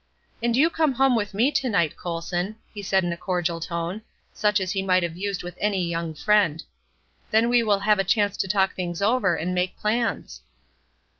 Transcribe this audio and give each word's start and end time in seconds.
"And 0.41 0.55
you 0.57 0.71
come 0.71 0.93
home 0.93 1.15
with 1.15 1.35
me 1.35 1.51
to 1.51 1.69
night, 1.69 1.95
Colson," 1.95 2.55
he 2.73 2.81
said 2.81 3.03
in 3.03 3.13
a 3.13 3.17
cordial 3.17 3.59
tone, 3.59 4.01
such 4.33 4.59
as 4.59 4.71
he 4.71 4.81
might 4.81 5.03
have 5.03 5.15
used 5.15 5.43
with 5.43 5.55
any 5.61 5.87
young 5.87 6.15
friend; 6.15 6.63
"then 7.29 7.49
we 7.49 7.61
shall 7.61 7.81
have 7.81 7.99
a 7.99 8.03
chance 8.03 8.35
to 8.37 8.47
talk 8.47 8.73
things 8.73 9.03
over 9.03 9.35
and 9.35 9.53
make 9.53 9.77
plans." 9.77 10.41